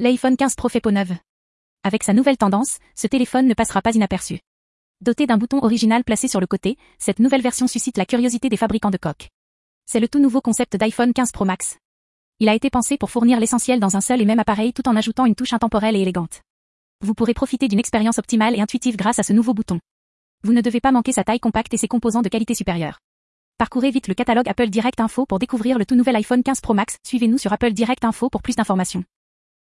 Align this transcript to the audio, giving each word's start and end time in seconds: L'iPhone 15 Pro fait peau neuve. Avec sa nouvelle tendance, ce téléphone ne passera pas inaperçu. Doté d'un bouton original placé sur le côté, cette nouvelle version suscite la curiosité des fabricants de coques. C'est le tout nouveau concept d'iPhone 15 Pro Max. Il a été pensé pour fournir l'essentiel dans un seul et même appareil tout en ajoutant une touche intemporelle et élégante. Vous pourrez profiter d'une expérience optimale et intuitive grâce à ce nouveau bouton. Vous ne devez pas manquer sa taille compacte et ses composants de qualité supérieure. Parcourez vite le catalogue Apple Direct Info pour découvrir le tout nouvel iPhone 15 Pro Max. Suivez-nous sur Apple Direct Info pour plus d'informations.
L'iPhone 0.00 0.36
15 0.36 0.54
Pro 0.54 0.68
fait 0.68 0.80
peau 0.80 0.92
neuve. 0.92 1.12
Avec 1.82 2.04
sa 2.04 2.12
nouvelle 2.12 2.36
tendance, 2.36 2.78
ce 2.94 3.08
téléphone 3.08 3.48
ne 3.48 3.54
passera 3.54 3.82
pas 3.82 3.96
inaperçu. 3.96 4.38
Doté 5.00 5.26
d'un 5.26 5.38
bouton 5.38 5.58
original 5.58 6.04
placé 6.04 6.28
sur 6.28 6.38
le 6.38 6.46
côté, 6.46 6.76
cette 7.00 7.18
nouvelle 7.18 7.42
version 7.42 7.66
suscite 7.66 7.96
la 7.96 8.06
curiosité 8.06 8.48
des 8.48 8.56
fabricants 8.56 8.92
de 8.92 8.96
coques. 8.96 9.28
C'est 9.86 9.98
le 9.98 10.06
tout 10.06 10.20
nouveau 10.20 10.40
concept 10.40 10.76
d'iPhone 10.76 11.12
15 11.12 11.32
Pro 11.32 11.44
Max. 11.44 11.78
Il 12.38 12.48
a 12.48 12.54
été 12.54 12.70
pensé 12.70 12.96
pour 12.96 13.10
fournir 13.10 13.40
l'essentiel 13.40 13.80
dans 13.80 13.96
un 13.96 14.00
seul 14.00 14.20
et 14.20 14.24
même 14.24 14.38
appareil 14.38 14.72
tout 14.72 14.88
en 14.88 14.94
ajoutant 14.94 15.26
une 15.26 15.34
touche 15.34 15.52
intemporelle 15.52 15.96
et 15.96 16.00
élégante. 16.02 16.42
Vous 17.00 17.14
pourrez 17.14 17.34
profiter 17.34 17.66
d'une 17.66 17.80
expérience 17.80 18.18
optimale 18.18 18.54
et 18.54 18.60
intuitive 18.60 18.96
grâce 18.96 19.18
à 19.18 19.24
ce 19.24 19.32
nouveau 19.32 19.52
bouton. 19.52 19.80
Vous 20.44 20.52
ne 20.52 20.60
devez 20.60 20.80
pas 20.80 20.92
manquer 20.92 21.10
sa 21.10 21.24
taille 21.24 21.40
compacte 21.40 21.74
et 21.74 21.76
ses 21.76 21.88
composants 21.88 22.22
de 22.22 22.28
qualité 22.28 22.54
supérieure. 22.54 23.00
Parcourez 23.56 23.90
vite 23.90 24.06
le 24.06 24.14
catalogue 24.14 24.48
Apple 24.48 24.70
Direct 24.70 25.00
Info 25.00 25.26
pour 25.26 25.40
découvrir 25.40 25.76
le 25.76 25.86
tout 25.86 25.96
nouvel 25.96 26.14
iPhone 26.14 26.44
15 26.44 26.60
Pro 26.60 26.74
Max. 26.74 26.98
Suivez-nous 27.04 27.38
sur 27.38 27.52
Apple 27.52 27.72
Direct 27.72 28.04
Info 28.04 28.30
pour 28.30 28.42
plus 28.42 28.54
d'informations. 28.54 29.02